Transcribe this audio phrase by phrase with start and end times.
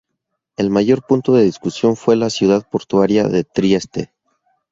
[0.57, 4.11] El mayor punto de discusión fue la ciudad portuaria de Trieste.